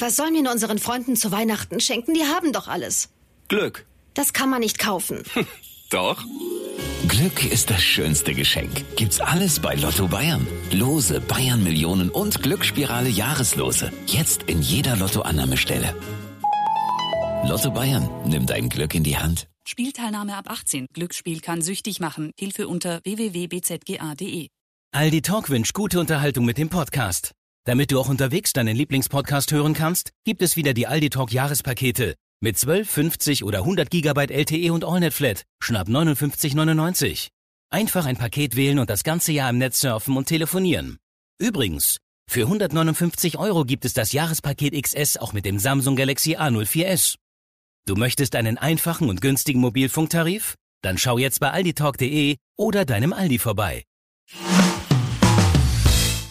[0.00, 2.14] Was sollen wir nur unseren Freunden zu Weihnachten schenken?
[2.14, 3.08] Die haben doch alles.
[3.48, 3.86] Glück.
[4.14, 5.22] Das kann man nicht kaufen.
[5.90, 6.24] Doch.
[7.06, 8.84] Glück ist das schönste Geschenk.
[8.96, 10.44] Gibt's alles bei Lotto Bayern.
[10.72, 13.92] Lose, Bayern Millionen und Glücksspirale Jahreslose.
[14.06, 15.94] Jetzt in jeder Lottoannahmestelle.
[17.44, 19.46] Lotto Bayern, nimm dein Glück in die Hand.
[19.68, 20.86] Spielteilnahme ab 18.
[20.92, 22.32] Glücksspiel kann süchtig machen.
[22.36, 24.48] Hilfe unter www.bzga.de.
[24.92, 27.35] Aldi Talk wünscht gute Unterhaltung mit dem Podcast.
[27.66, 32.14] Damit du auch unterwegs deinen Lieblingspodcast hören kannst, gibt es wieder die Aldi Talk Jahrespakete.
[32.40, 35.42] Mit 12, 50 oder 100 Gigabyte LTE und AllNet Flat.
[35.60, 37.28] Schnapp 59,99.
[37.68, 40.98] Einfach ein Paket wählen und das ganze Jahr im Netz surfen und telefonieren.
[41.40, 41.98] Übrigens,
[42.30, 47.16] für 159 Euro gibt es das Jahrespaket XS auch mit dem Samsung Galaxy A04s.
[47.84, 50.54] Du möchtest einen einfachen und günstigen Mobilfunktarif?
[50.82, 53.82] Dann schau jetzt bei alditalk.de oder deinem Aldi vorbei.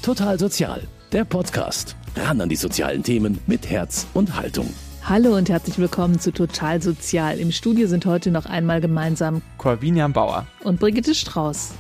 [0.02, 1.96] Total Sozial, der Podcast.
[2.18, 4.68] Ran an die sozialen Themen mit Herz und Haltung.
[5.02, 7.40] Hallo und herzlich willkommen zu Total Sozial.
[7.40, 11.72] Im Studio sind heute noch einmal gemeinsam Corvinian Bauer und Brigitte Strauß.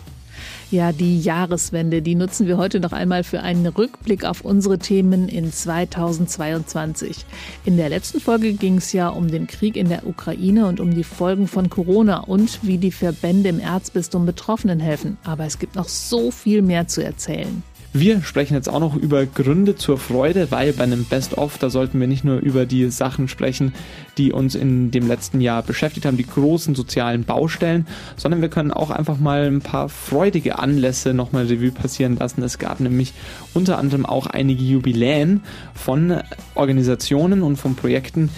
[0.71, 5.27] Ja, die Jahreswende, die nutzen wir heute noch einmal für einen Rückblick auf unsere Themen
[5.27, 7.25] in 2022.
[7.65, 10.95] In der letzten Folge ging es ja um den Krieg in der Ukraine und um
[10.95, 15.17] die Folgen von Corona und wie die Verbände im Erzbistum Betroffenen helfen.
[15.25, 17.63] Aber es gibt noch so viel mehr zu erzählen.
[17.97, 21.97] Wir sprechen jetzt auch noch über Gründe zur Freude, weil bei einem Best-of, da sollten
[21.97, 23.73] wir nicht nur über die Sachen sprechen,
[24.17, 28.71] die uns in dem letzten Jahr beschäftigt haben, die großen sozialen Baustellen, sondern wir können
[28.71, 32.43] auch einfach mal ein paar freudige Anlässe nochmal Revue passieren lassen.
[32.43, 33.13] Es gab nämlich
[33.53, 35.41] unter anderem auch einige Jubiläen
[35.73, 36.19] von
[36.55, 38.29] Organisationen und von Projekten,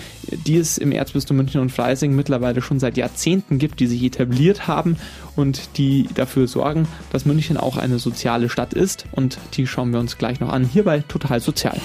[0.45, 4.67] die es im Erzbistum München und Freising mittlerweile schon seit Jahrzehnten gibt, die sich etabliert
[4.67, 4.97] haben
[5.35, 9.05] und die dafür sorgen, dass München auch eine soziale Stadt ist.
[9.11, 10.65] Und die schauen wir uns gleich noch an.
[10.65, 11.79] Hierbei total sozial.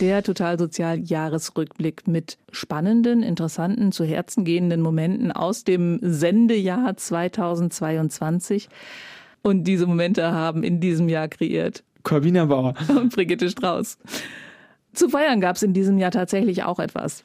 [0.00, 8.68] Der Total Sozial Jahresrückblick mit spannenden, interessanten, zu Herzen gehenden Momenten aus dem Sendejahr 2022.
[9.42, 13.96] Und diese Momente haben in diesem Jahr kreiert Corbina Bauer und Brigitte Strauß.
[14.92, 17.24] Zu feiern gab es in diesem Jahr tatsächlich auch etwas.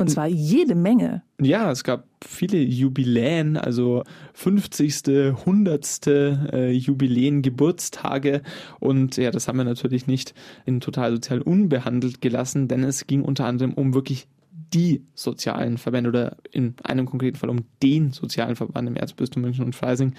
[0.00, 1.22] Und zwar jede Menge.
[1.40, 4.04] Ja, es gab viele Jubiläen, also
[4.34, 6.06] 50., 100.
[6.06, 8.42] Äh, Jubiläen, Geburtstage.
[8.78, 10.34] Und ja, das haben wir natürlich nicht
[10.66, 14.28] in total sozial unbehandelt gelassen, denn es ging unter anderem um wirklich
[14.72, 19.64] die sozialen Verbände oder in einem konkreten Fall um den sozialen Verband im Erzbistum München
[19.64, 20.14] und Freising,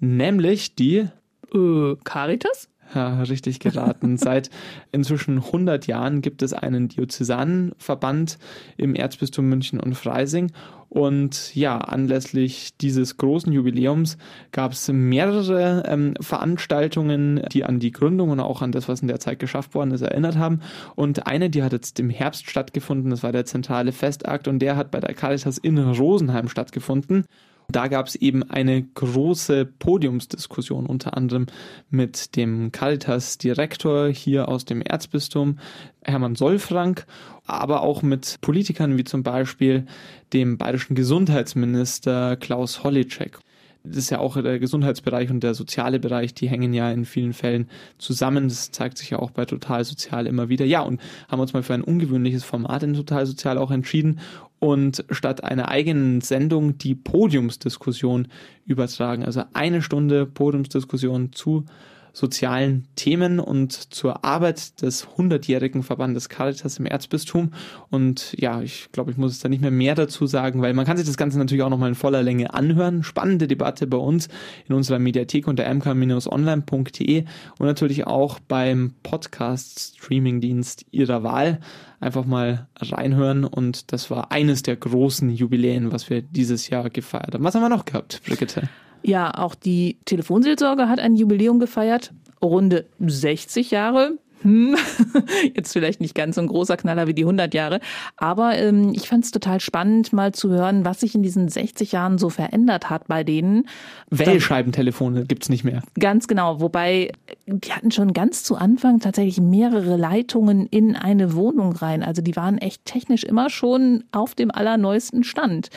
[0.00, 1.06] nämlich die
[1.54, 2.68] äh, Caritas?
[2.94, 4.16] Ja, richtig geraten.
[4.18, 4.50] Seit
[4.90, 8.38] inzwischen 100 Jahren gibt es einen Diözesanverband
[8.76, 10.52] im Erzbistum München und Freising.
[10.92, 14.18] Und ja, anlässlich dieses großen Jubiläums
[14.50, 19.08] gab es mehrere ähm, Veranstaltungen, die an die Gründung und auch an das, was in
[19.08, 20.60] der Zeit geschafft worden ist, erinnert haben.
[20.94, 24.76] Und eine, die hat jetzt im Herbst stattgefunden, das war der zentrale Festakt und der
[24.76, 27.24] hat bei der Caritas in Rosenheim stattgefunden.
[27.72, 31.46] Da gab es eben eine große Podiumsdiskussion, unter anderem
[31.88, 35.58] mit dem Caritas-Direktor hier aus dem Erzbistum,
[36.02, 37.06] Hermann Solfrank,
[37.46, 39.86] aber auch mit Politikern wie zum Beispiel
[40.34, 43.38] dem bayerischen Gesundheitsminister Klaus Hollitschek
[43.84, 47.32] das ist ja auch der Gesundheitsbereich und der soziale Bereich, die hängen ja in vielen
[47.32, 48.48] Fällen zusammen.
[48.48, 50.64] Das zeigt sich ja auch bei Total Sozial immer wieder.
[50.64, 54.20] Ja, und haben uns mal für ein ungewöhnliches Format in Total Sozial auch entschieden
[54.60, 58.28] und statt einer eigenen Sendung die Podiumsdiskussion
[58.64, 59.24] übertragen.
[59.24, 61.64] Also eine Stunde Podiumsdiskussion zu
[62.12, 67.52] sozialen Themen und zur Arbeit des 100-jährigen Verbandes Caritas im Erzbistum.
[67.90, 70.84] Und ja, ich glaube, ich muss es da nicht mehr mehr dazu sagen, weil man
[70.84, 73.02] kann sich das Ganze natürlich auch nochmal in voller Länge anhören.
[73.02, 74.28] Spannende Debatte bei uns
[74.68, 77.24] in unserer Mediathek unter mk-online.de
[77.58, 81.60] und natürlich auch beim Podcast-Streaming-Dienst Ihrer Wahl
[82.00, 87.34] einfach mal reinhören und das war eines der großen Jubiläen, was wir dieses Jahr gefeiert
[87.34, 87.44] haben.
[87.44, 88.68] Was haben wir noch gehabt, Brigitte?
[89.02, 92.12] Ja, auch die Telefonseelsorge hat ein Jubiläum gefeiert.
[92.42, 94.18] Runde 60 Jahre.
[94.42, 94.76] Hm.
[95.54, 97.80] Jetzt vielleicht nicht ganz so ein großer Knaller wie die 100 Jahre,
[98.16, 101.92] aber ähm, ich fand es total spannend, mal zu hören, was sich in diesen 60
[101.92, 103.68] Jahren so verändert hat bei denen.
[104.10, 105.82] Wählscheibentelefone gibt's nicht mehr.
[105.98, 107.12] Ganz genau, wobei
[107.46, 112.02] die hatten schon ganz zu Anfang tatsächlich mehrere Leitungen in eine Wohnung rein.
[112.02, 115.68] Also die waren echt technisch immer schon auf dem allerneuesten Stand.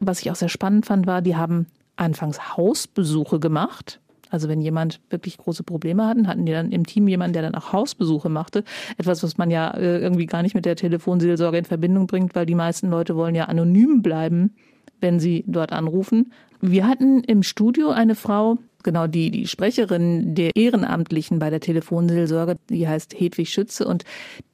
[0.00, 1.66] Was ich auch sehr spannend fand, war, die haben
[1.96, 4.00] anfangs Hausbesuche gemacht.
[4.30, 7.54] Also wenn jemand wirklich große Probleme hatten, hatten die dann im Team jemanden, der dann
[7.54, 8.64] auch Hausbesuche machte.
[8.98, 12.44] Etwas, was man ja äh, irgendwie gar nicht mit der Telefonseelsorge in Verbindung bringt, weil
[12.44, 14.54] die meisten Leute wollen ja anonym bleiben,
[15.00, 16.32] wenn sie dort anrufen.
[16.60, 22.58] Wir hatten im Studio eine Frau, Genau, die, die Sprecherin der Ehrenamtlichen bei der Telefonseelsorge,
[22.68, 24.04] die heißt Hedwig Schütze und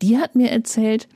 [0.03, 1.09] die hat mir erzählt,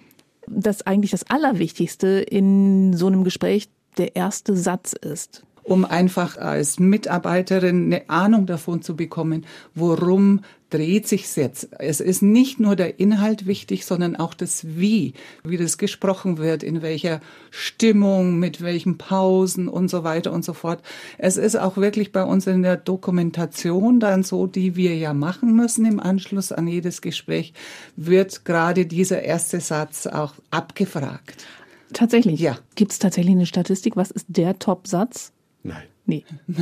[0.49, 3.69] dass eigentlich das Allerwichtigste in so einem Gespräch
[3.99, 10.40] der erste Satz ist um einfach als Mitarbeiterin eine Ahnung davon zu bekommen, worum
[10.70, 11.69] dreht sich's jetzt.
[11.78, 15.14] Es ist nicht nur der Inhalt wichtig, sondern auch das Wie,
[15.44, 17.20] wie das gesprochen wird, in welcher
[17.50, 20.82] Stimmung, mit welchen Pausen und so weiter und so fort.
[21.16, 25.55] Es ist auch wirklich bei uns in der Dokumentation dann so, die wir ja machen
[25.55, 27.52] müssen im Anschluss an jedes Gespräch,
[27.94, 31.46] wird gerade dieser erste Satz auch abgefragt.
[31.93, 32.40] Tatsächlich?
[32.40, 32.58] Ja.
[32.75, 33.96] Gibt es tatsächlich eine Statistik?
[33.96, 35.32] Was ist der Top-Satz?
[35.64, 35.82] Nein.
[36.06, 36.25] Nee.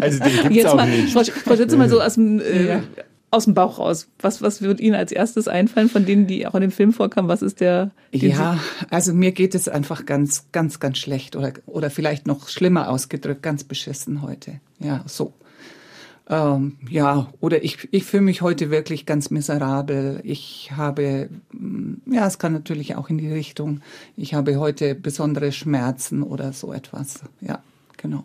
[0.00, 1.12] also den gibt's Jetzt auch mal, nicht.
[1.12, 2.82] Frau, Frau Schütze, mal so aus dem, äh, ja.
[3.30, 4.08] aus dem Bauch raus.
[4.18, 7.28] Was, was wird Ihnen als erstes einfallen von denen, die auch in dem Film vorkamen?
[7.28, 7.92] Was ist der?
[8.10, 8.58] Ja,
[8.90, 13.42] also mir geht es einfach ganz, ganz, ganz schlecht oder, oder vielleicht noch schlimmer ausgedrückt,
[13.42, 14.60] ganz beschissen heute.
[14.80, 15.32] Ja, so.
[16.28, 20.18] Ähm, ja, oder ich, ich fühle mich heute wirklich ganz miserabel.
[20.24, 23.80] Ich habe, mm, ja, es kann natürlich auch in die Richtung,
[24.16, 27.20] ich habe heute besondere Schmerzen oder so etwas.
[27.40, 27.62] Ja,
[27.96, 28.24] genau.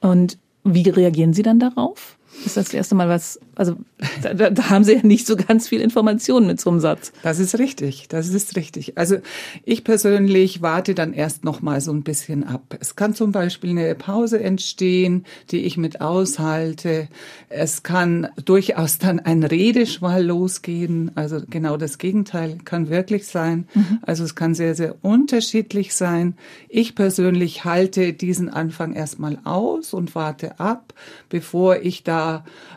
[0.00, 2.16] Und wie reagieren Sie dann darauf?
[2.44, 3.76] Ist das, das erste Mal was, also
[4.22, 7.12] da, da haben Sie ja nicht so ganz viel Informationen mit so einem Satz.
[7.22, 8.98] Das ist richtig, das ist richtig.
[8.98, 9.18] Also
[9.64, 12.76] ich persönlich warte dann erst noch mal so ein bisschen ab.
[12.80, 17.08] Es kann zum Beispiel eine Pause entstehen, die ich mit aushalte.
[17.48, 21.12] Es kann durchaus dann ein Redeschwall losgehen.
[21.14, 23.68] Also genau das Gegenteil kann wirklich sein.
[23.74, 24.00] Mhm.
[24.02, 26.36] Also es kann sehr, sehr unterschiedlich sein.
[26.68, 30.94] Ich persönlich halte diesen Anfang erstmal aus und warte ab,
[31.28, 32.23] bevor ich da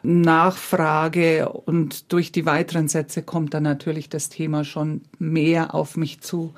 [0.03, 6.21] nachfrage und durch die weiteren Sätze kommt dann natürlich das Thema schon mehr auf mich
[6.21, 6.53] zu.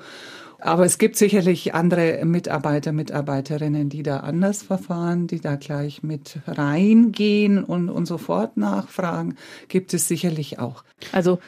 [0.60, 6.38] Aber es gibt sicherlich andere Mitarbeiter, Mitarbeiterinnen, die da anders verfahren, die da gleich mit
[6.46, 9.36] reingehen und, und sofort nachfragen.
[9.68, 10.84] Gibt es sicherlich auch.
[11.12, 11.38] Also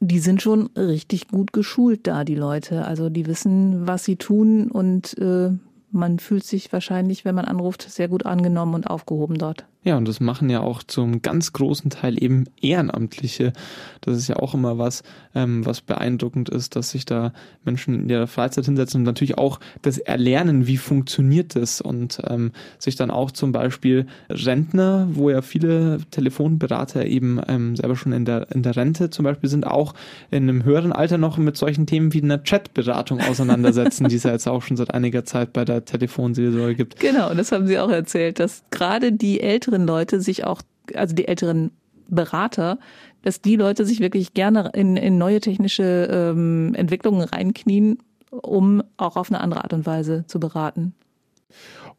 [0.00, 2.84] die sind schon richtig gut geschult da, die Leute.
[2.84, 5.50] Also die wissen, was sie tun und äh,
[5.92, 9.66] man fühlt sich wahrscheinlich, wenn man anruft, sehr gut angenommen und aufgehoben dort.
[9.82, 13.54] Ja, und das machen ja auch zum ganz großen Teil eben Ehrenamtliche.
[14.02, 15.02] Das ist ja auch immer was,
[15.34, 17.32] ähm, was beeindruckend ist, dass sich da
[17.64, 22.52] Menschen in ihrer Freizeit hinsetzen und natürlich auch das Erlernen, wie funktioniert das und ähm,
[22.78, 28.26] sich dann auch zum Beispiel Rentner, wo ja viele Telefonberater eben ähm, selber schon in
[28.26, 29.94] der, in der Rente zum Beispiel sind, auch
[30.30, 34.32] in einem höheren Alter noch mit solchen Themen wie einer Chatberatung auseinandersetzen, die es ja
[34.32, 37.00] jetzt auch schon seit einiger Zeit bei der Telefonseelsorge gibt.
[37.00, 40.62] Genau, das haben Sie auch erzählt, dass gerade die älteren älteren Leute sich auch,
[40.94, 41.70] also die älteren
[42.08, 42.78] Berater,
[43.22, 47.98] dass die Leute sich wirklich gerne in, in neue technische ähm, Entwicklungen reinknien,
[48.30, 50.94] um auch auf eine andere Art und Weise zu beraten.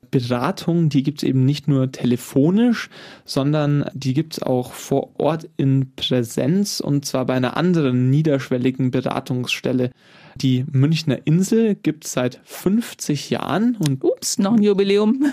[0.09, 2.89] Beratung, die gibt es eben nicht nur telefonisch,
[3.23, 8.91] sondern die gibt es auch vor Ort in Präsenz und zwar bei einer anderen niederschwelligen
[8.91, 9.91] Beratungsstelle.
[10.35, 15.31] Die Münchner Insel gibt es seit 50 Jahren und ups, noch ein Jubiläum.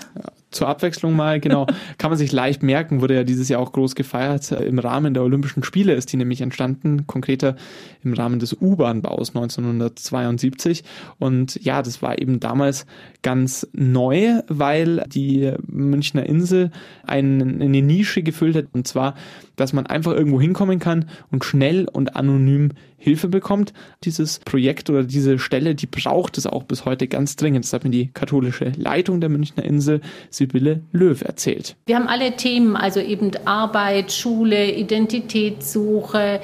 [0.50, 1.66] Zur Abwechslung mal, genau,
[1.98, 4.52] kann man sich leicht merken, wurde ja dieses Jahr auch groß gefeiert.
[4.52, 7.56] Im Rahmen der Olympischen Spiele ist die nämlich entstanden, konkreter
[8.02, 10.84] im Rahmen des U-Bahn-Baus 1972.
[11.18, 12.86] Und ja, das war eben damals
[13.22, 16.70] ganz neu, weil die Münchner Insel
[17.04, 19.14] eine, eine Nische gefüllt hat, und zwar,
[19.56, 22.70] dass man einfach irgendwo hinkommen kann und schnell und anonym
[23.00, 23.72] Hilfe bekommt.
[24.02, 27.64] Dieses Projekt oder diese Stelle, die braucht es auch bis heute ganz dringend.
[27.64, 30.00] Das hat mir die katholische Leitung der Münchner Insel,
[30.30, 31.76] Sibylle Löw, erzählt.
[31.86, 36.40] Wir haben alle Themen, also eben Arbeit, Schule, Identitätssuche,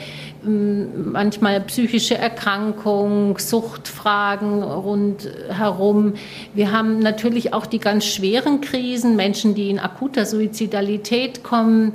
[0.46, 6.14] manchmal psychische Erkrankung, Suchtfragen rundherum.
[6.54, 11.94] Wir haben natürlich auch die ganz schweren Krisen, Menschen, die in akuter Suizidalität kommen.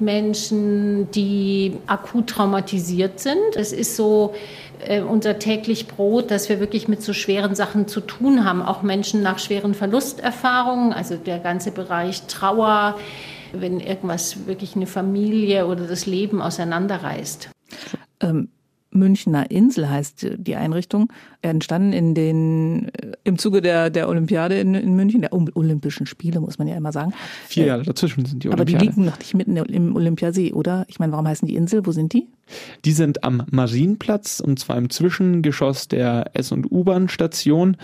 [0.00, 3.56] Menschen, die akut traumatisiert sind.
[3.56, 4.34] Es ist so
[4.80, 8.62] äh, unser täglich Brot, dass wir wirklich mit so schweren Sachen zu tun haben.
[8.62, 12.96] Auch Menschen nach schweren Verlusterfahrungen, also der ganze Bereich Trauer,
[13.52, 17.50] wenn irgendwas wirklich eine Familie oder das Leben auseinanderreißt.
[18.20, 18.48] Ähm,
[18.90, 22.90] Münchner Insel heißt die Einrichtung, entstanden in den,
[23.24, 26.92] im Zuge der, der Olympiade in, in München, der Olympischen Spiele, muss man ja immer
[26.92, 27.12] sagen.
[27.46, 28.76] Vier Jahre dazwischen sind die Olympiade.
[28.76, 30.86] Aber die liegen noch nicht mitten im Olympiasee, oder?
[30.88, 31.84] Ich meine, warum heißen die Insel?
[31.84, 32.28] Wo sind die?
[32.86, 37.76] Die sind am Marienplatz und zwar im Zwischengeschoss der S- und U-Bahn-Station.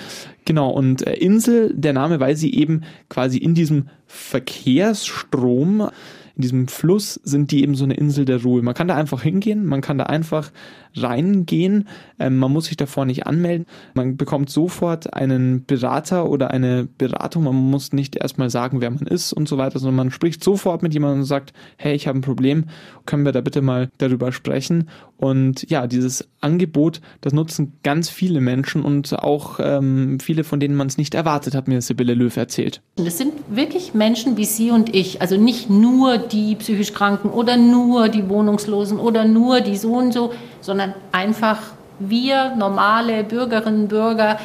[0.46, 5.90] Genau, und äh, Insel, der Name, weil sie eben quasi in diesem Verkehrsstrom
[6.36, 8.62] in diesem Fluss sind die eben so eine Insel der Ruhe.
[8.62, 10.50] Man kann da einfach hingehen, man kann da einfach
[10.96, 16.88] reingehen, ähm, man muss sich davor nicht anmelden, man bekommt sofort einen Berater oder eine
[16.98, 20.42] Beratung, man muss nicht erstmal sagen, wer man ist und so weiter, sondern man spricht
[20.42, 22.64] sofort mit jemandem und sagt, hey, ich habe ein Problem,
[23.06, 24.88] können wir da bitte mal darüber sprechen?
[25.16, 30.74] Und ja, dieses Angebot, das nutzen ganz viele Menschen und auch ähm, viele, von denen
[30.74, 32.82] man es nicht erwartet hat, mir Sibylle Löw erzählt.
[32.96, 37.56] Das sind wirklich Menschen wie Sie und ich, also nicht nur die psychisch Kranken oder
[37.56, 40.32] nur die Wohnungslosen oder nur die so und so,
[40.64, 41.60] sondern einfach
[41.98, 44.38] wir normale Bürgerinnen und Bürger,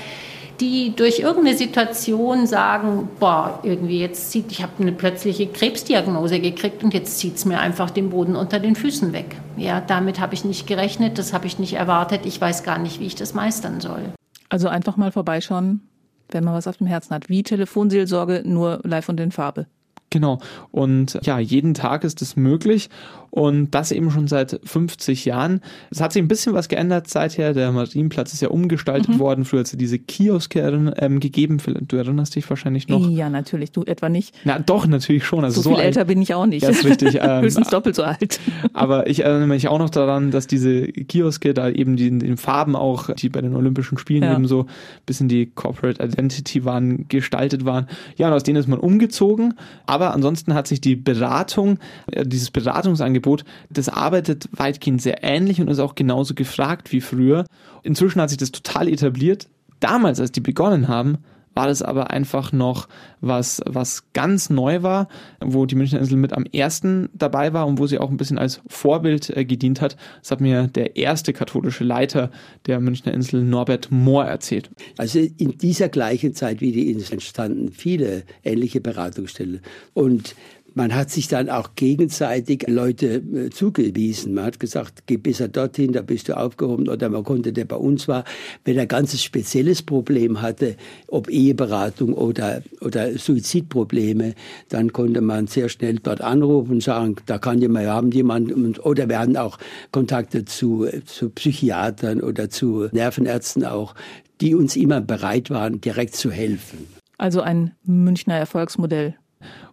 [0.60, 6.84] die durch irgendeine Situation sagen, boah, irgendwie jetzt zieht, ich habe eine plötzliche Krebsdiagnose gekriegt
[6.84, 9.38] und jetzt zieht es mir einfach den Boden unter den Füßen weg.
[9.56, 13.00] Ja, damit habe ich nicht gerechnet, das habe ich nicht erwartet, ich weiß gar nicht,
[13.00, 14.02] wie ich das meistern soll.
[14.50, 15.82] Also einfach mal vorbeischauen,
[16.30, 17.30] wenn man was auf dem Herzen hat.
[17.30, 19.68] Wie Telefonseelsorge, nur live und in Farbe.
[20.10, 20.40] Genau.
[20.72, 22.90] Und ja, jeden Tag ist es möglich
[23.32, 25.62] und das eben schon seit 50 Jahren.
[25.92, 27.54] Es hat sich ein bisschen was geändert seither.
[27.54, 29.20] Der Marienplatz ist ja umgestaltet mhm.
[29.20, 29.46] worden.
[29.46, 31.60] Früher hat es diese Kioske ähm, gegeben.
[31.88, 33.08] Du erinnerst dich wahrscheinlich noch.
[33.10, 33.72] Ja, natürlich.
[33.72, 34.36] Du etwa nicht.
[34.46, 35.44] Na, doch, natürlich schon.
[35.44, 36.64] Also so, so viel älter bin ich auch nicht.
[36.64, 37.10] Ja, ist richtig.
[37.20, 38.40] Ähm, Höchstens doppelt so alt.
[38.74, 42.38] aber ich erinnere mich auch noch daran, dass diese Kioske da eben die, in den
[42.38, 44.34] Farben auch, die bei den Olympischen Spielen ja.
[44.34, 44.68] eben so
[45.06, 47.88] bisschen die Corporate Identity waren, gestaltet waren.
[48.16, 49.56] Ja, und aus denen ist man umgezogen.
[49.86, 51.80] Aber ansonsten hat sich die Beratung,
[52.12, 57.02] äh, dieses Beratungsangebot Angebot, das arbeitet weitgehend sehr ähnlich und ist auch genauso gefragt wie
[57.02, 57.46] früher.
[57.84, 59.48] Inzwischen hat sich das total etabliert.
[59.80, 61.20] Damals, als die begonnen haben,
[61.60, 62.88] war das aber einfach noch
[63.20, 65.10] was, was ganz neu war,
[65.42, 68.38] wo die Münchner Insel mit am ersten dabei war und wo sie auch ein bisschen
[68.38, 69.98] als Vorbild äh, gedient hat.
[70.22, 72.32] Das hat mir der erste katholische Leiter
[72.66, 74.70] der Münchner Insel, Norbert Mohr, erzählt.
[74.98, 79.60] Also in dieser gleichen Zeit wie die Insel entstanden viele ähnliche Beratungsstellen.
[79.94, 80.36] Und
[80.80, 84.34] man hat sich dann auch gegenseitig Leute äh, zugewiesen.
[84.34, 86.88] Man hat gesagt, geh besser dorthin, da bist du aufgehoben.
[86.88, 88.24] Oder man konnte, der bei uns war,
[88.64, 94.36] wenn er ein ganzes spezielles Problem hatte, ob Eheberatung oder, oder Suizidprobleme,
[94.70, 98.78] dann konnte man sehr schnell dort anrufen und sagen, da kann jemand, wir haben jemanden.
[98.78, 99.58] Oder wir hatten auch
[99.92, 103.96] Kontakte zu, zu Psychiatern oder zu Nervenärzten auch,
[104.40, 106.88] die uns immer bereit waren, direkt zu helfen.
[107.18, 109.16] Also ein Münchner Erfolgsmodell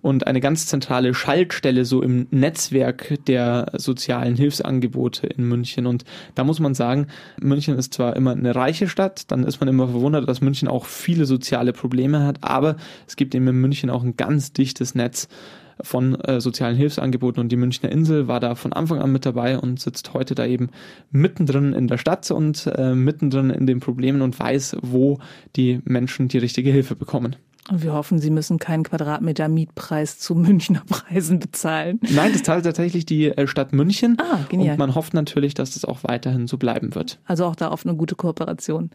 [0.03, 5.87] und eine ganz zentrale Schaltstelle so im Netzwerk der sozialen Hilfsangebote in München.
[5.87, 6.05] Und
[6.35, 7.09] da muss man sagen,
[7.41, 10.87] München ist zwar immer eine reiche Stadt, dann ist man immer verwundert, dass München auch
[10.87, 15.29] viele soziale Probleme hat, aber es gibt eben in München auch ein ganz dichtes Netz
[15.83, 19.59] von äh, sozialen Hilfsangeboten und die Münchner Insel war da von Anfang an mit dabei
[19.59, 20.71] und sitzt heute da eben
[21.11, 25.19] mittendrin in der Stadt und äh, mittendrin in den Problemen und weiß, wo
[25.55, 27.37] die Menschen die richtige Hilfe bekommen.
[27.69, 32.01] Und wir hoffen, Sie müssen keinen Quadratmeter Mietpreis zu Münchner Preisen bezahlen.
[32.11, 34.17] Nein, das zahlt tatsächlich die äh, Stadt München.
[34.21, 34.73] Ah, genial.
[34.73, 37.19] Und man hofft natürlich, dass das auch weiterhin so bleiben wird.
[37.25, 38.91] Also auch da auf eine gute Kooperation.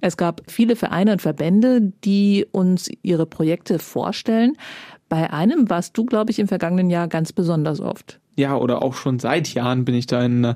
[0.00, 4.54] Es gab viele Vereine und Verbände, die uns ihre Projekte vorstellen.
[5.08, 8.94] Bei einem warst du, glaube ich, im vergangenen Jahr ganz besonders oft ja, oder auch
[8.94, 10.54] schon seit Jahren bin ich da in,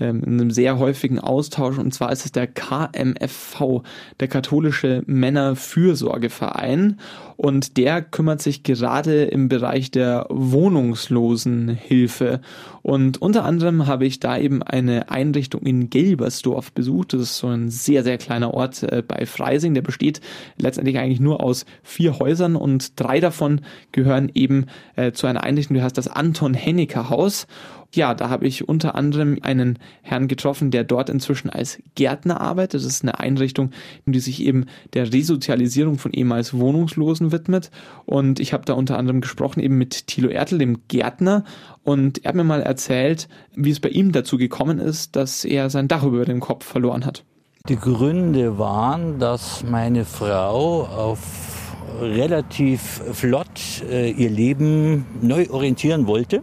[0.00, 1.76] ähm, in, einem sehr häufigen Austausch.
[1.76, 3.82] Und zwar ist es der KMFV,
[4.20, 7.00] der katholische Männerfürsorgeverein.
[7.36, 12.40] Und der kümmert sich gerade im Bereich der Wohnungslosenhilfe.
[12.86, 17.14] Und unter anderem habe ich da eben eine Einrichtung in Gelbersdorf besucht.
[17.14, 19.74] Das ist so ein sehr, sehr kleiner Ort äh, bei Freising.
[19.74, 20.20] Der besteht
[20.56, 25.74] letztendlich eigentlich nur aus vier Häusern und drei davon gehören eben äh, zu einer Einrichtung,
[25.74, 27.48] die heißt das Anton Hennecker Haus.
[27.96, 32.74] Ja, da habe ich unter anderem einen Herrn getroffen, der dort inzwischen als Gärtner arbeitet.
[32.74, 33.70] Das ist eine Einrichtung,
[34.04, 37.70] die sich eben der Resozialisierung von ehemals Wohnungslosen widmet.
[38.04, 41.44] Und ich habe da unter anderem gesprochen eben mit Thilo Ertel, dem Gärtner.
[41.84, 45.70] Und er hat mir mal erzählt, wie es bei ihm dazu gekommen ist, dass er
[45.70, 47.24] sein Dach über dem Kopf verloren hat.
[47.66, 51.56] Die Gründe waren, dass meine Frau auf
[51.98, 56.42] relativ flott äh, ihr Leben neu orientieren wollte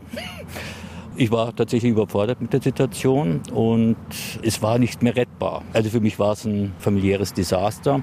[1.15, 3.95] ich war tatsächlich überfordert mit der Situation und
[4.41, 5.63] es war nicht mehr rettbar.
[5.73, 8.01] Also für mich war es ein familiäres Desaster,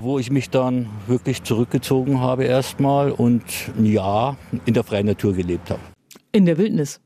[0.00, 3.44] wo ich mich dann wirklich zurückgezogen habe erstmal und
[3.76, 5.80] ein Jahr in der freien Natur gelebt habe.
[6.32, 7.00] In der Wildnis?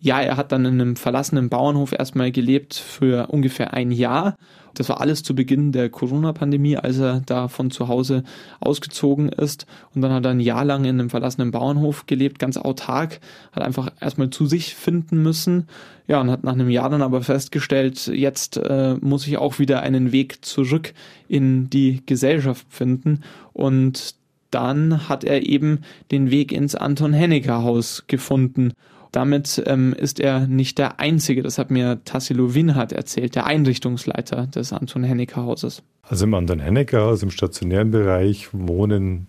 [0.00, 4.36] Ja, er hat dann in einem verlassenen Bauernhof erstmal gelebt für ungefähr ein Jahr
[4.74, 8.22] das war alles zu Beginn der Corona-Pandemie, als er da von zu Hause
[8.60, 9.66] ausgezogen ist.
[9.94, 13.20] Und dann hat er ein Jahr lang in einem verlassenen Bauernhof gelebt, ganz autark,
[13.52, 15.68] hat einfach erstmal zu sich finden müssen.
[16.08, 19.82] Ja, und hat nach einem Jahr dann aber festgestellt, jetzt äh, muss ich auch wieder
[19.82, 20.94] einen Weg zurück
[21.28, 23.20] in die Gesellschaft finden.
[23.52, 24.16] Und
[24.50, 28.72] dann hat er eben den Weg ins Anton Hennecker Haus gefunden.
[29.12, 34.46] Damit ähm, ist er nicht der Einzige, das hat mir Tassilo Winhardt erzählt, der Einrichtungsleiter
[34.46, 35.82] des Anton Hennecker Hauses.
[36.02, 39.26] Also im Anton Hennecker Haus, im stationären Bereich, wohnen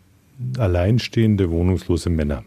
[0.58, 2.44] alleinstehende wohnungslose Männer.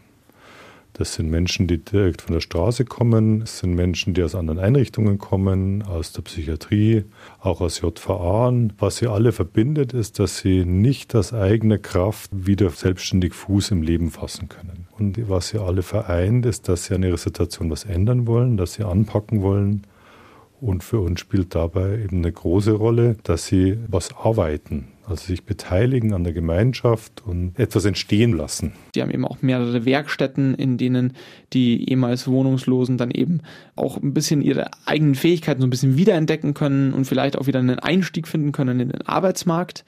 [0.97, 3.43] Das sind Menschen, die direkt von der Straße kommen.
[3.43, 7.03] Es sind Menschen, die aus anderen Einrichtungen kommen, aus der Psychiatrie,
[7.39, 8.51] auch aus JVA.
[8.79, 13.83] Was sie alle verbindet, ist, dass sie nicht aus eigener Kraft wieder selbstständig Fuß im
[13.83, 14.87] Leben fassen können.
[14.97, 18.73] Und was sie alle vereint, ist, dass sie an ihrer Situation was ändern wollen, dass
[18.73, 19.83] sie anpacken wollen.
[20.59, 25.45] Und für uns spielt dabei eben eine große Rolle, dass sie was arbeiten, also sich
[25.45, 28.73] beteiligen an der Gemeinschaft und etwas entstehen lassen.
[28.93, 31.13] Die haben eben auch mehrere Werkstätten, in denen
[31.53, 33.41] die ehemals Wohnungslosen dann eben
[33.75, 37.59] auch ein bisschen ihre eigenen Fähigkeiten so ein bisschen wiederentdecken können und vielleicht auch wieder
[37.59, 39.85] einen Einstieg finden können in den Arbeitsmarkt.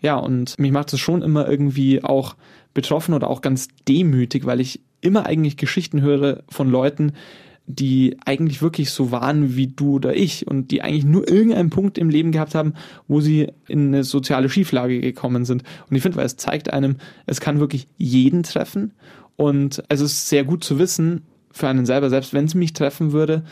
[0.00, 2.34] Ja, und mich macht es schon immer irgendwie auch
[2.72, 7.12] betroffen oder auch ganz demütig, weil ich immer eigentlich Geschichten höre von Leuten,
[7.66, 11.96] die eigentlich wirklich so waren wie du oder ich und die eigentlich nur irgendeinen Punkt
[11.96, 12.74] im Leben gehabt haben,
[13.08, 15.62] wo sie in eine soziale Schieflage gekommen sind.
[15.88, 18.92] Und ich finde, weil es zeigt einem, es kann wirklich jeden treffen
[19.36, 23.12] und es ist sehr gut zu wissen für einen selber, selbst wenn es mich treffen
[23.12, 23.44] würde,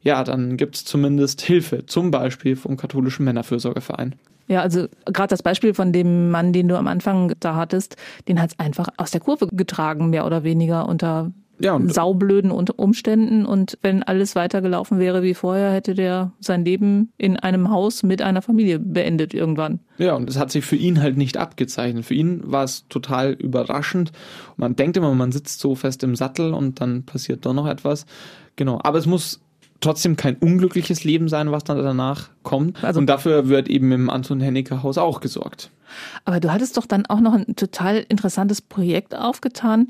[0.00, 4.14] ja, dann gibt es zumindest Hilfe, zum Beispiel vom katholischen Männerfürsorgeverein.
[4.46, 7.96] Ja, also gerade das Beispiel von dem Mann, den du am Anfang da hattest,
[8.28, 12.50] den hat es einfach aus der Kurve getragen, mehr oder weniger unter ja, und saublöden
[12.50, 13.46] Umständen.
[13.46, 18.22] Und wenn alles weitergelaufen wäre wie vorher, hätte der sein Leben in einem Haus mit
[18.22, 19.80] einer Familie beendet irgendwann.
[19.98, 22.04] Ja, und es hat sich für ihn halt nicht abgezeichnet.
[22.04, 24.12] Für ihn war es total überraschend.
[24.56, 28.06] Man denkt immer, man sitzt so fest im Sattel und dann passiert doch noch etwas.
[28.56, 28.80] Genau.
[28.82, 29.40] Aber es muss
[29.80, 32.82] trotzdem kein unglückliches Leben sein, was dann danach kommt.
[32.82, 35.70] Also, und dafür wird eben im Anton Hennecker Haus auch gesorgt.
[36.24, 39.86] Aber du hattest doch dann auch noch ein total interessantes Projekt aufgetan.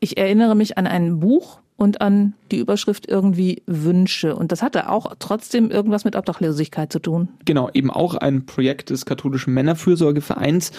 [0.00, 4.36] Ich erinnere mich an ein Buch und an die Überschrift irgendwie Wünsche.
[4.36, 7.28] Und das hatte auch trotzdem irgendwas mit Obdachlosigkeit zu tun.
[7.44, 10.70] Genau, eben auch ein Projekt des katholischen Männerfürsorgevereins.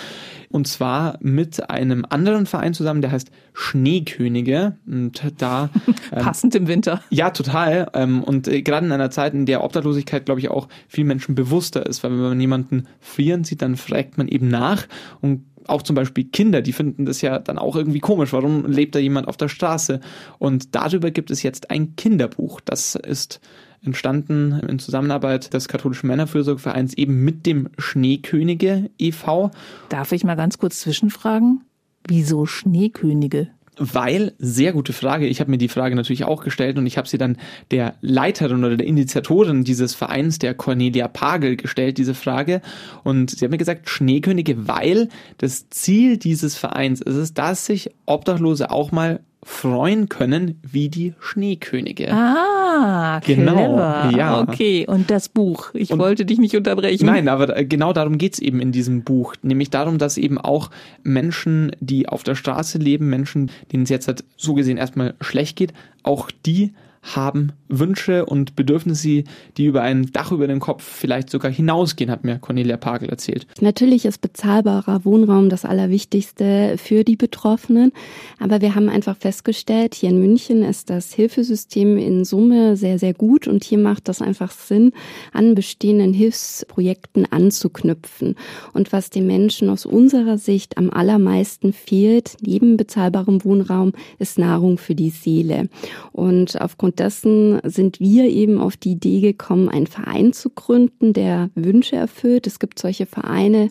[0.50, 4.78] Und zwar mit einem anderen Verein zusammen, der heißt Schneekönige.
[4.88, 5.70] Und da.
[6.12, 7.02] Ähm, Passend im Winter.
[7.10, 7.90] Ja, total.
[7.94, 11.34] Ähm, und äh, gerade in einer Zeit, in der Obdachlosigkeit, glaube ich, auch vielen Menschen
[11.34, 12.04] bewusster ist.
[12.04, 14.86] Weil wenn man jemanden frieren sieht, dann fragt man eben nach
[15.22, 18.34] und auch zum Beispiel Kinder, die finden das ja dann auch irgendwie komisch.
[18.34, 20.00] Warum lebt da jemand auf der Straße?
[20.40, 22.62] Und darüber gibt es jetzt ein Kinderbuch.
[22.62, 23.40] Das ist
[23.84, 29.52] entstanden in Zusammenarbeit des katholischen Männerfürsorgevereins eben mit dem Schneekönige e.V.
[29.90, 31.62] Darf ich mal ganz kurz zwischenfragen?
[32.08, 33.50] Wieso Schneekönige?
[33.78, 37.08] Weil, sehr gute Frage, ich habe mir die Frage natürlich auch gestellt und ich habe
[37.08, 37.38] sie dann
[37.72, 42.62] der Leiterin oder der Initiatorin dieses Vereins, der Cornelia Pagel, gestellt, diese Frage.
[43.04, 47.90] Und sie hat mir gesagt, Schneekönige, weil das Ziel dieses Vereins ist es, dass sich
[48.06, 52.12] Obdachlose auch mal freuen können wie die Schneekönige.
[52.12, 53.54] Ah, genau.
[53.54, 54.12] Clever.
[54.16, 54.42] Ja.
[54.42, 55.72] Okay, und das Buch.
[55.74, 57.06] Ich und, wollte dich nicht unterbrechen.
[57.06, 59.36] Nein, aber genau darum geht's eben in diesem Buch.
[59.42, 60.70] Nämlich darum, dass eben auch
[61.04, 65.56] Menschen, die auf der Straße leben, Menschen, denen es jetzt halt so gesehen erstmal schlecht
[65.56, 69.24] geht, auch die haben Wünsche und Bedürfnisse,
[69.58, 73.48] die über ein Dach über den Kopf vielleicht sogar hinausgehen, hat mir Cornelia Pagel erzählt.
[73.62, 77.92] Natürlich ist bezahlbarer Wohnraum das Allerwichtigste für die Betroffenen.
[78.40, 83.14] Aber wir haben einfach festgestellt, hier in München ist das Hilfesystem in Summe sehr, sehr
[83.14, 84.92] gut und hier macht das einfach Sinn,
[85.32, 88.36] an bestehenden Hilfsprojekten anzuknüpfen.
[88.74, 94.78] Und was den Menschen aus unserer Sicht am allermeisten fehlt, neben bezahlbarem Wohnraum, ist Nahrung
[94.78, 95.70] für die Seele.
[96.12, 101.50] Und aufgrund dessen sind wir eben auf die Idee gekommen, einen Verein zu gründen, der
[101.56, 102.46] Wünsche erfüllt.
[102.48, 103.70] Es gibt solche Vereine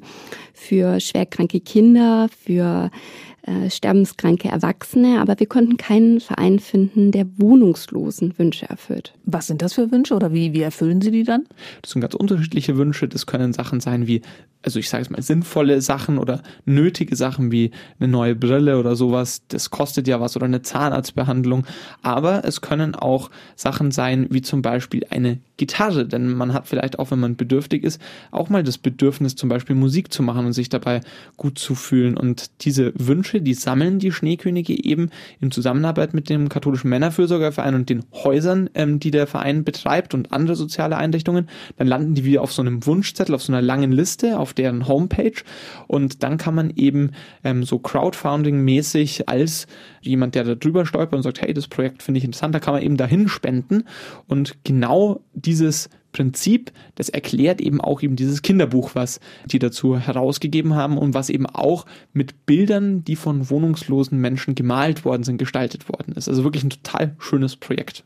[0.55, 2.91] für schwerkranke Kinder, für
[3.43, 9.15] äh, sterbenskranke Erwachsene, aber wir konnten keinen Verein finden, der wohnungslosen Wünsche erfüllt.
[9.25, 11.47] Was sind das für Wünsche oder wie, wie erfüllen Sie die dann?
[11.83, 13.09] Das sind ganz unterschiedliche Wünsche.
[13.09, 14.23] Das können Sachen sein wie,
[14.63, 18.95] also ich sage es mal, sinnvolle Sachen oder nötige Sachen wie eine neue Brille oder
[18.95, 19.43] sowas.
[19.49, 21.67] Das kostet ja was oder eine Zahnarztbehandlung.
[22.01, 26.99] Aber es können auch Sachen sein wie zum Beispiel eine Gitarre, denn man hat vielleicht
[26.99, 28.01] auch, wenn man bedürftig ist,
[28.33, 31.03] auch mal das Bedürfnis, zum Beispiel Musik zu machen und sich dabei
[31.37, 32.17] gut zu fühlen.
[32.17, 37.89] Und diese Wünsche, die sammeln die Schneekönige eben in Zusammenarbeit mit dem katholischen Männerfürsorgerverein und
[37.89, 41.49] den Häusern, ähm, die der Verein betreibt und andere soziale Einrichtungen.
[41.77, 44.89] Dann landen die wieder auf so einem Wunschzettel, auf so einer langen Liste, auf deren
[44.89, 45.43] Homepage.
[45.87, 47.13] Und dann kann man eben
[47.45, 49.67] ähm, so Crowdfunding-mäßig als
[50.01, 52.75] jemand, der da drüber stolpert und sagt, hey, das Projekt finde ich interessant, da kann
[52.75, 53.85] man eben dahin spenden.
[54.27, 60.75] Und genau dieses Prinzip, das erklärt eben auch eben dieses Kinderbuch, was die dazu herausgegeben
[60.75, 65.89] haben und was eben auch mit Bildern, die von wohnungslosen Menschen gemalt worden sind, gestaltet
[65.89, 66.29] worden ist.
[66.29, 68.05] Also wirklich ein total schönes Projekt.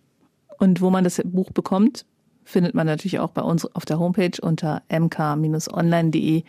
[0.58, 2.06] Und wo man das Buch bekommt,
[2.44, 6.44] findet man natürlich auch bei uns auf der Homepage unter mk-online.de.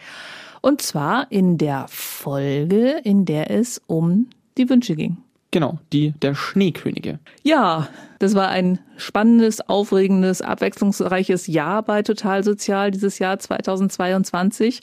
[0.62, 5.18] Und zwar in der Folge, in der es um die Wünsche ging.
[5.52, 7.20] Genau, die der Schneekönige.
[7.44, 7.88] Ja,
[8.20, 14.82] das war ein spannendes, aufregendes, abwechslungsreiches Jahr bei Total Sozial, dieses Jahr 2022.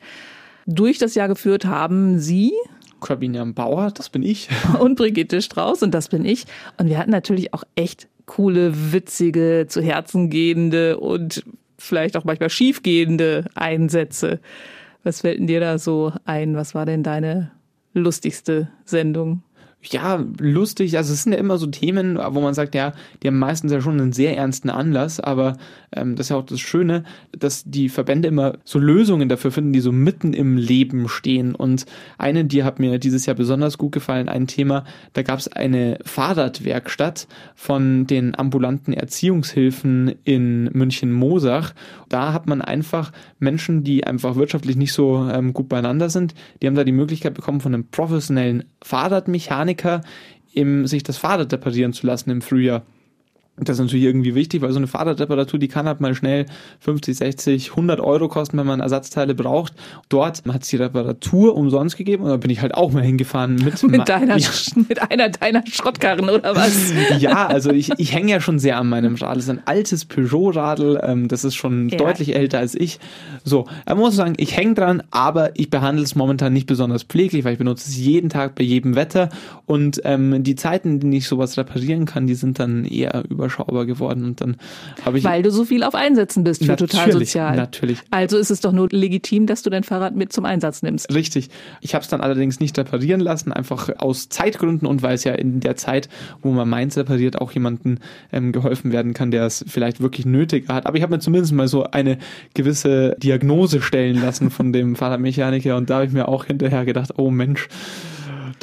[0.66, 2.52] Durch das Jahr geführt haben Sie,
[3.00, 4.48] Corbinian Bauer, das bin ich.
[4.80, 6.46] Und Brigitte Strauß, und das bin ich.
[6.78, 11.44] Und wir hatten natürlich auch echt coole, witzige, zu Herzen gehende und
[11.76, 14.40] vielleicht auch manchmal schiefgehende Einsätze.
[15.02, 16.56] Was fällt denn dir da so ein?
[16.56, 17.50] Was war denn deine
[17.92, 19.42] lustigste Sendung?
[19.86, 20.96] Ja, lustig.
[20.96, 22.92] Also es sind ja immer so Themen, wo man sagt, ja,
[23.22, 25.56] die haben meistens ja schon einen sehr ernsten Anlass, aber
[25.92, 29.72] ähm, das ist ja auch das Schöne, dass die Verbände immer so Lösungen dafür finden,
[29.72, 31.54] die so mitten im Leben stehen.
[31.54, 31.86] Und
[32.18, 35.98] eine, die hat mir dieses Jahr besonders gut gefallen, ein Thema, da gab es eine
[36.04, 41.74] Fahrradwerkstatt von den ambulanten Erziehungshilfen in München-Mosach.
[42.08, 46.66] Da hat man einfach Menschen, die einfach wirtschaftlich nicht so ähm, gut beieinander sind, die
[46.66, 49.73] haben da die Möglichkeit bekommen, von einem professionellen Fahrradmechaniker
[50.52, 52.82] im, sich das Fahrrad reparieren zu lassen im Frühjahr.
[53.56, 56.46] Das ist natürlich irgendwie wichtig, weil so eine Fahrradreparatur, die kann halt mal schnell
[56.80, 59.74] 50, 60, 100 Euro kosten, wenn man Ersatzteile braucht.
[60.08, 63.54] Dort hat es die Reparatur umsonst gegeben und da bin ich halt auch mal hingefahren
[63.64, 64.48] mit, mit, deiner, ja.
[64.88, 66.92] mit einer deiner Schrottkarren oder was?
[67.20, 69.36] ja, also ich, ich hänge ja schon sehr an meinem Radl.
[69.36, 71.96] Das ist ein altes Peugeot-Radl, ähm, das ist schon ja.
[71.96, 72.98] deutlich älter als ich.
[73.44, 77.44] So, man muss sagen, ich hänge dran, aber ich behandle es momentan nicht besonders pfleglich,
[77.44, 79.28] weil ich benutze es jeden Tag bei jedem Wetter
[79.66, 83.43] und ähm, die Zeiten, in denen ich sowas reparieren kann, die sind dann eher über
[83.44, 84.56] überschaubar geworden und dann
[85.04, 85.24] habe ich.
[85.24, 87.56] Weil du so viel auf Einsätzen bist für total sozial.
[87.56, 87.98] Natürlich.
[88.10, 91.12] Also ist es doch nur legitim, dass du dein Fahrrad mit zum Einsatz nimmst.
[91.14, 91.50] Richtig.
[91.80, 95.32] Ich habe es dann allerdings nicht reparieren lassen, einfach aus Zeitgründen und weil es ja
[95.32, 96.08] in der Zeit,
[96.42, 97.98] wo man meins repariert, auch jemandem
[98.32, 100.86] ähm, geholfen werden kann, der es vielleicht wirklich nötig hat.
[100.86, 102.18] Aber ich habe mir zumindest mal so eine
[102.54, 107.12] gewisse Diagnose stellen lassen von dem Fahrradmechaniker und da habe ich mir auch hinterher gedacht,
[107.16, 107.68] oh Mensch,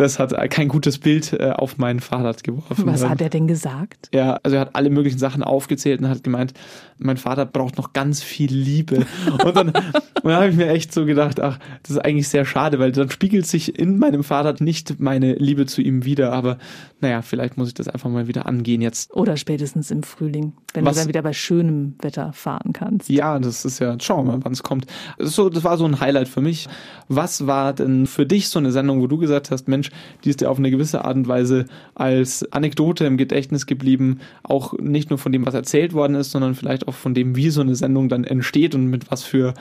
[0.02, 2.86] das hat kein gutes Bild äh, auf mein Fahrrad geworfen.
[2.86, 4.10] Was hat er denn gesagt?
[4.14, 6.54] Ja, also er hat alle möglichen Sachen aufgezählt und hat gemeint,
[6.98, 9.06] mein Vater braucht noch ganz viel Liebe.
[9.44, 12.80] Und dann, dann habe ich mir echt so gedacht, ach, das ist eigentlich sehr schade,
[12.80, 16.32] weil dann spiegelt sich in meinem Fahrrad nicht meine Liebe zu ihm wieder.
[16.32, 16.58] Aber
[17.00, 19.14] naja, vielleicht muss ich das einfach mal wieder angehen jetzt.
[19.14, 20.96] Oder spätestens im Frühling, wenn Was?
[20.96, 23.10] du dann wieder bei schönem Wetter fahren kannst.
[23.10, 24.86] Ja, das ist ja, schauen wir mal, wann es kommt.
[25.18, 26.68] So, das war so ein Highlight für mich.
[27.08, 29.91] Was war denn für dich so eine Sendung, wo du gesagt hast, Mensch,
[30.24, 34.74] die ist dir auf eine gewisse Art und Weise als Anekdote im Gedächtnis geblieben, auch
[34.80, 37.62] nicht nur von dem, was erzählt worden ist, sondern vielleicht auch von dem, wie so
[37.62, 39.54] eine Sendung dann entsteht und mit was für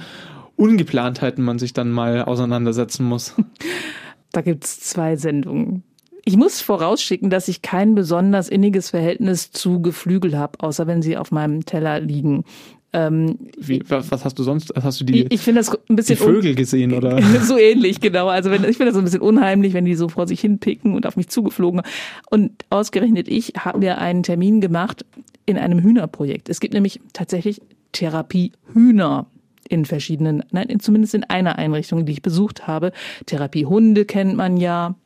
[0.56, 3.34] Ungeplantheiten man sich dann mal auseinandersetzen muss.
[4.32, 5.82] Da gibt es zwei Sendungen.
[6.24, 11.16] Ich muss vorausschicken, dass ich kein besonders inniges Verhältnis zu Geflügel habe, außer wenn sie
[11.16, 12.44] auf meinem Teller liegen.
[12.92, 14.72] Ähm, Wie, was, was, hast du sonst?
[14.82, 17.22] Hast du die, ich, ich das ein bisschen die Vögel gesehen oder?
[17.42, 18.28] so ähnlich, genau.
[18.28, 20.58] Also wenn, ich finde das so ein bisschen unheimlich, wenn die so vor sich hin
[20.58, 21.82] picken und auf mich zugeflogen.
[22.30, 25.04] Und ausgerechnet ich habe mir einen Termin gemacht
[25.46, 26.48] in einem Hühnerprojekt.
[26.48, 27.60] Es gibt nämlich tatsächlich
[27.92, 29.26] Therapie Hühner
[29.68, 32.92] in verschiedenen, nein, in, zumindest in einer Einrichtung, die ich besucht habe.
[33.26, 34.96] Therapie Hunde kennt man ja.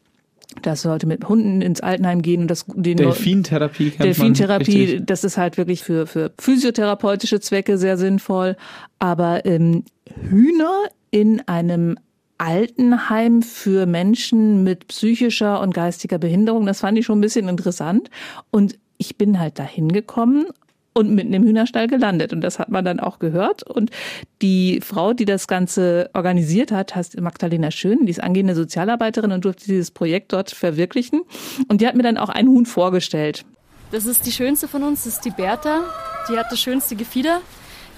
[0.62, 5.24] Dass Leute mit Hunden ins Altenheim gehen und das den Delfintherapie kennt Delfintherapie, man das
[5.24, 8.56] ist halt wirklich für für physiotherapeutische Zwecke sehr sinnvoll.
[8.98, 9.84] Aber ähm,
[10.30, 11.96] Hühner in einem
[12.38, 16.66] Altenheim für Menschen mit psychischer und geistiger Behinderung.
[16.66, 18.10] Das fand ich schon ein bisschen interessant.
[18.50, 20.46] Und ich bin halt dahin gekommen
[20.94, 22.32] und mitten im Hühnerstall gelandet.
[22.32, 23.64] Und das hat man dann auch gehört.
[23.64, 23.90] Und
[24.40, 29.44] die Frau, die das Ganze organisiert hat, heißt Magdalena Schön, die ist angehende Sozialarbeiterin und
[29.44, 31.22] durfte dieses Projekt dort verwirklichen.
[31.68, 33.44] Und die hat mir dann auch ein Huhn vorgestellt.
[33.90, 35.82] Das ist die schönste von uns, das ist die Bertha.
[36.28, 37.40] Die hat das schönste Gefieder.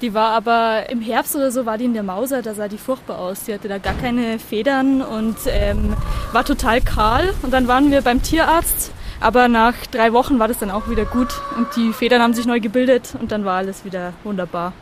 [0.03, 2.77] Die war aber im Herbst oder so, war die in der Mauser, da sah die
[2.77, 3.45] furchtbar aus.
[3.45, 5.95] Die hatte da gar keine Federn und ähm,
[6.33, 7.33] war total kahl.
[7.43, 11.05] Und dann waren wir beim Tierarzt aber nach drei Wochen war das dann auch wieder
[11.05, 14.73] gut und die Federn haben sich neu gebildet und dann war alles wieder wunderbar.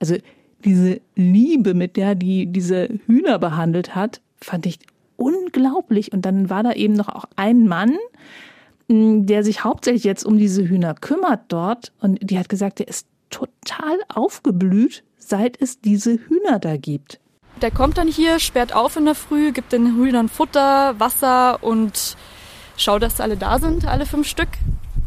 [0.00, 0.16] Also
[0.64, 4.78] diese Liebe, mit der die diese Hühner behandelt hat, fand ich
[5.16, 6.12] unglaublich.
[6.12, 7.96] Und dann war da eben noch auch ein Mann,
[8.88, 11.92] der sich hauptsächlich jetzt um diese Hühner kümmert dort.
[12.00, 17.20] Und die hat gesagt, der ist total aufgeblüht, seit es diese Hühner da gibt.
[17.62, 22.16] Der kommt dann hier, sperrt auf in der Früh, gibt den Hühnern Futter, Wasser und
[22.76, 24.48] schau, dass alle da sind, alle fünf Stück.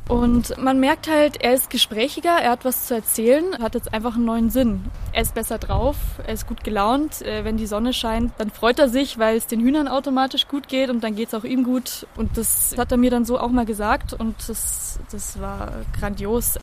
[0.07, 4.15] Und man merkt halt, er ist gesprächiger, er hat was zu erzählen, hat jetzt einfach
[4.15, 4.85] einen neuen Sinn.
[5.11, 7.21] Er ist besser drauf, er ist gut gelaunt.
[7.21, 10.69] Äh, wenn die Sonne scheint, dann freut er sich, weil es den Hühnern automatisch gut
[10.69, 12.07] geht und dann geht es auch ihm gut.
[12.15, 16.57] Und das hat er mir dann so auch mal gesagt und das, das war grandios.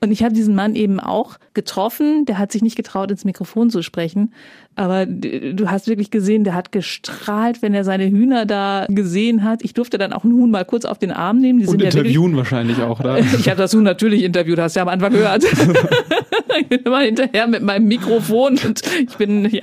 [0.00, 2.24] Und ich habe diesen Mann eben auch getroffen.
[2.24, 4.32] Der hat sich nicht getraut, ins Mikrofon zu sprechen.
[4.78, 9.64] Aber du hast wirklich gesehen, der hat gestrahlt, wenn er seine Hühner da gesehen hat.
[9.64, 11.58] Ich durfte dann auch ein Huhn mal kurz auf den Arm nehmen.
[11.58, 13.18] Die und interviewen ja wahrscheinlich auch, oder?
[13.38, 15.42] Ich habe das Huhn natürlich interviewt, hast du ja am Anfang gehört.
[16.60, 19.62] ich bin immer hinterher mit meinem Mikrofon und ich bin, ja,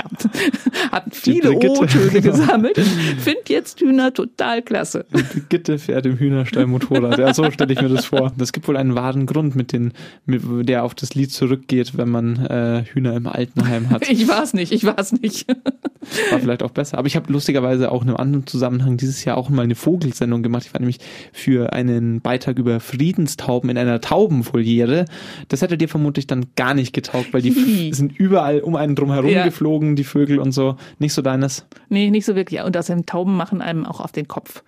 [0.92, 2.78] habe viele O-Töne gesammelt.
[3.20, 5.06] Find jetzt Hühner total klasse.
[5.48, 7.18] Gitte fährt im Hühnerstall Motorrad.
[7.20, 8.34] Ja, so stelle ich mir das vor.
[8.38, 9.94] Das gibt wohl einen wahren Grund, mit den,
[10.28, 14.06] der auf das Lied zurückgeht, wenn man äh, Hühner im Altenheim hat.
[14.16, 15.48] Ich war es nicht, ich war es nicht.
[16.30, 17.00] War vielleicht auch besser.
[17.00, 20.44] Aber ich habe lustigerweise auch in einem anderen Zusammenhang dieses Jahr auch mal eine Vogelsendung
[20.44, 20.64] gemacht.
[20.66, 21.00] Ich war nämlich
[21.34, 25.06] für einen Beitrag über Friedenstauben in einer Taubenvoliere.
[25.48, 29.12] Das hätte dir vermutlich dann gar nicht getaugt, weil die sind überall um einen drum
[29.12, 29.46] herum ja.
[29.46, 30.78] geflogen, die Vögel und so.
[31.00, 31.66] Nicht so deines?
[31.90, 32.62] Nee, nicht so wirklich.
[32.62, 34.64] Und außerdem Tauben machen einem auch auf den Kopf.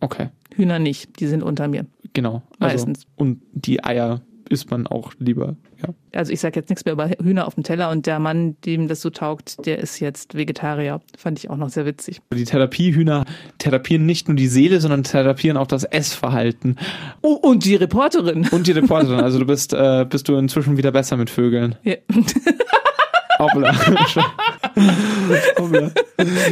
[0.00, 0.30] Okay.
[0.54, 1.86] Hühner nicht, die sind unter mir.
[2.12, 2.42] Genau.
[2.58, 3.06] Also, Meistens.
[3.16, 5.56] Und die Eier isst man auch lieber.
[5.82, 5.94] Ja.
[6.12, 8.88] Also ich sage jetzt nichts mehr über Hühner auf dem Teller und der Mann, dem
[8.88, 11.00] das so taugt, der ist jetzt Vegetarier.
[11.16, 12.20] Fand ich auch noch sehr witzig.
[12.34, 13.24] Die Therapiehühner
[13.58, 16.76] therapieren nicht nur die Seele, sondern therapieren auch das Essverhalten.
[17.22, 18.48] Oh, und die Reporterin.
[18.50, 19.20] Und die Reporterin.
[19.20, 21.76] Also du bist, äh, bist du inzwischen wieder besser mit Vögeln.
[21.84, 21.94] Ja.
[23.40, 23.74] Hoppla.
[25.58, 25.90] Hoppla.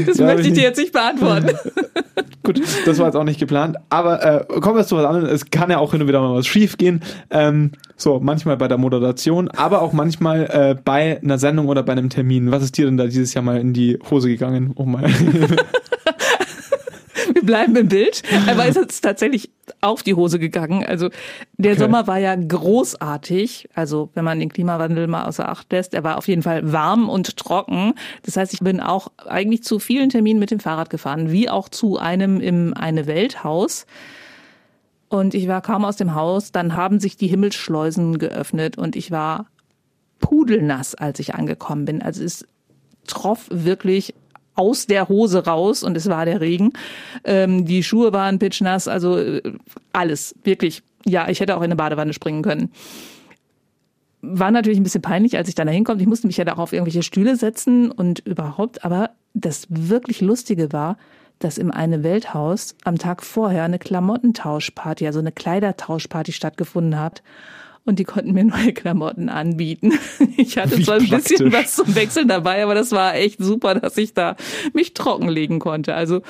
[0.06, 1.50] Das ja, möchte ich dir jetzt nicht beantworten.
[2.42, 3.76] Gut, das war jetzt auch nicht geplant.
[3.90, 5.28] Aber äh, kommen wir zu was anderem.
[5.28, 7.02] Es kann ja auch hin und wieder mal was schief gehen.
[7.30, 11.92] Ähm, so, manchmal bei der Moderation, aber auch manchmal äh, bei einer Sendung oder bei
[11.92, 12.50] einem Termin.
[12.50, 14.72] Was ist dir denn da dieses Jahr mal in die Hose gegangen?
[14.76, 15.14] Oh mein.
[17.48, 18.22] bleiben im Bild.
[18.46, 20.84] Aber ist jetzt tatsächlich auf die Hose gegangen.
[20.84, 21.08] Also
[21.56, 21.80] der okay.
[21.80, 23.70] Sommer war ja großartig.
[23.74, 27.08] Also wenn man den Klimawandel mal außer Acht lässt, er war auf jeden Fall warm
[27.08, 27.94] und trocken.
[28.22, 31.70] Das heißt, ich bin auch eigentlich zu vielen Terminen mit dem Fahrrad gefahren, wie auch
[31.70, 33.86] zu einem im Eine Welthaus.
[35.08, 39.10] Und ich war kaum aus dem Haus, dann haben sich die Himmelsschleusen geöffnet und ich
[39.10, 39.46] war
[40.20, 42.02] pudelnass, als ich angekommen bin.
[42.02, 42.46] Also es
[43.06, 44.14] troff wirklich
[44.58, 46.72] aus der Hose raus und es war der Regen.
[47.24, 49.42] Ähm, die Schuhe waren pitchnass, also äh,
[49.92, 50.82] alles, wirklich.
[51.06, 52.72] Ja, ich hätte auch in eine Badewanne springen können.
[54.20, 56.00] War natürlich ein bisschen peinlich, als ich dann da hinkomme.
[56.00, 58.84] Ich musste mich ja da auch auf irgendwelche Stühle setzen und überhaupt.
[58.84, 60.98] Aber das wirklich Lustige war,
[61.38, 67.22] dass im eine Welthaus am Tag vorher eine Klamottentauschparty, also eine Kleidertauschparty stattgefunden hat
[67.88, 69.92] und die konnten mir neue Klamotten anbieten.
[70.40, 71.38] Ich hatte Wie zwar ein praktisch.
[71.38, 74.36] bisschen was zum Wechseln dabei, aber das war echt super, dass ich da
[74.72, 75.94] mich trockenlegen konnte.
[75.94, 76.22] Also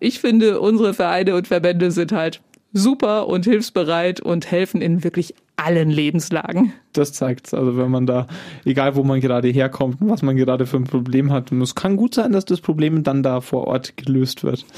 [0.00, 2.42] ich finde, unsere Vereine und Verbände sind halt
[2.74, 6.74] super und hilfsbereit und helfen in wirklich allen Lebenslagen.
[6.92, 7.54] Das zeigt's.
[7.54, 8.26] Also wenn man da,
[8.66, 11.96] egal wo man gerade herkommt, was man gerade für ein Problem hat, und es kann
[11.96, 14.66] gut sein, dass das Problem dann da vor Ort gelöst wird.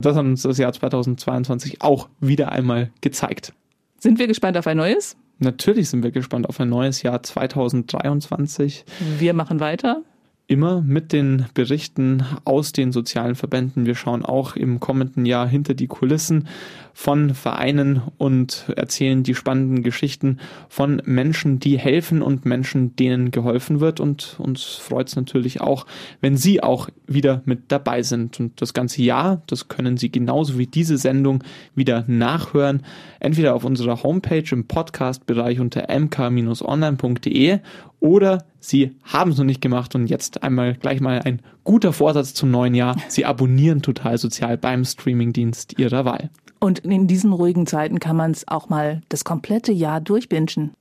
[0.00, 3.52] Das hat uns das Jahr 2022 auch wieder einmal gezeigt.
[3.98, 5.16] Sind wir gespannt auf ein neues?
[5.38, 8.84] Natürlich sind wir gespannt auf ein neues Jahr 2023.
[9.18, 10.02] Wir machen weiter
[10.48, 13.84] immer mit den Berichten aus den sozialen Verbänden.
[13.84, 16.48] Wir schauen auch im kommenden Jahr hinter die Kulissen
[16.94, 20.38] von Vereinen und erzählen die spannenden Geschichten
[20.70, 24.00] von Menschen, die helfen und Menschen, denen geholfen wird.
[24.00, 25.84] Und uns freut es natürlich auch,
[26.22, 28.40] wenn Sie auch wieder mit dabei sind.
[28.40, 32.84] Und das ganze Jahr, das können Sie genauso wie diese Sendung wieder nachhören.
[33.20, 37.58] Entweder auf unserer Homepage im Podcast-Bereich unter mk-online.de
[38.00, 42.34] oder Sie haben es noch nicht gemacht und jetzt einmal gleich mal ein guter Vorsatz
[42.34, 42.96] zum neuen Jahr.
[43.08, 46.30] Sie abonnieren Total Sozial beim Streamingdienst Ihrer Wahl.
[46.60, 50.72] Und in diesen ruhigen Zeiten kann man es auch mal das komplette Jahr durchbingen.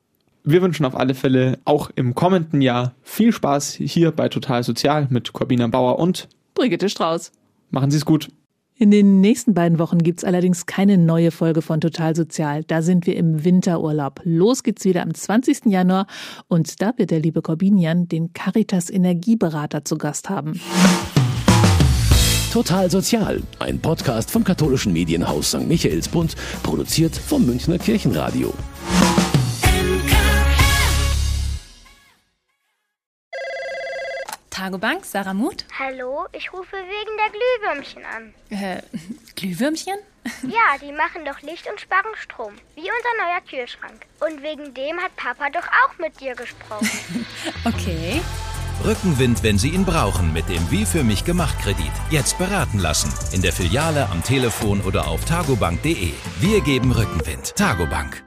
[0.44, 5.08] Wir wünschen auf alle Fälle auch im kommenden Jahr viel Spaß hier bei Total Sozial
[5.10, 7.32] mit Corbina Bauer und Brigitte Strauß.
[7.70, 8.30] Machen Sie es gut.
[8.80, 12.64] In den nächsten beiden Wochen gibt's allerdings keine neue Folge von Total Sozial.
[12.64, 14.22] Da sind wir im Winterurlaub.
[14.24, 15.66] Los geht's wieder am 20.
[15.66, 16.06] Januar
[16.48, 20.62] und da wird der liebe Corbinian den Caritas Energieberater zu Gast haben.
[22.54, 25.68] Total Sozial, ein Podcast vom katholischen Medienhaus St.
[25.68, 28.54] Michaelsbund, produziert vom Münchner Kirchenradio.
[34.58, 35.66] Tagobank, Sarah Muth.
[35.78, 38.34] Hallo, ich rufe wegen der Glühwürmchen an.
[38.50, 38.82] Äh,
[39.36, 39.98] Glühwürmchen?
[40.42, 44.06] Ja, die machen doch Licht und sparen Strom, wie unser neuer Kühlschrank.
[44.20, 46.90] Und wegen dem hat Papa doch auch mit dir gesprochen.
[47.64, 48.20] okay.
[48.84, 51.94] Rückenwind, wenn Sie ihn brauchen, mit dem Wie für mich gemacht Kredit.
[52.10, 53.14] Jetzt beraten lassen.
[53.34, 56.12] In der Filiale, am Telefon oder auf tagobank.de.
[56.42, 57.56] Wir geben Rückenwind.
[57.56, 58.27] Tagobank.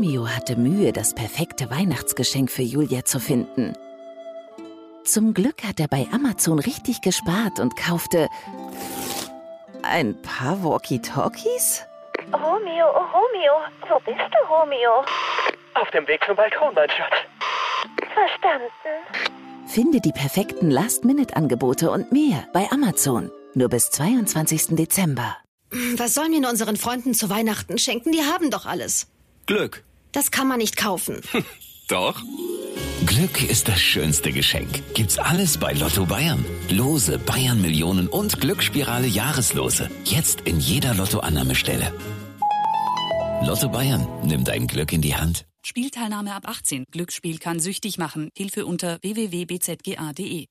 [0.00, 3.74] Romeo hatte Mühe, das perfekte Weihnachtsgeschenk für Julia zu finden.
[5.04, 8.30] Zum Glück hat er bei Amazon richtig gespart und kaufte
[9.82, 11.84] ein paar Walkie-Talkies?
[12.32, 13.52] Romeo, oh Romeo,
[13.90, 15.04] wo bist du, Romeo?
[15.74, 17.16] Auf dem Weg zum Balkon, mein Schatz.
[18.14, 18.70] Verstanden.
[19.66, 23.30] Finde die perfekten Last-Minute-Angebote und mehr bei Amazon.
[23.52, 24.76] Nur bis 22.
[24.76, 25.36] Dezember.
[25.98, 28.12] Was sollen wir nur unseren Freunden zu Weihnachten schenken?
[28.12, 29.08] Die haben doch alles.
[29.44, 29.84] Glück.
[30.12, 31.20] Das kann man nicht kaufen.
[31.88, 32.22] Doch.
[33.06, 34.82] Glück ist das schönste Geschenk.
[34.94, 36.44] Gibt's alles bei Lotto Bayern.
[36.68, 39.90] Lose, Bayern Millionen und Glücksspirale Jahreslose.
[40.04, 41.92] Jetzt in jeder Lottoannahmestelle.
[43.42, 45.46] Lotto Bayern, nimm dein Glück in die Hand.
[45.64, 46.84] Spielteilnahme ab 18.
[46.90, 48.30] Glücksspiel kann süchtig machen.
[48.36, 50.46] Hilfe unter www.bzga.de.